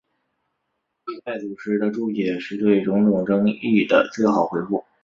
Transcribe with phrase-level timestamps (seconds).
[1.05, 4.83] 历代祖师的注解是对种种争议的最好回复。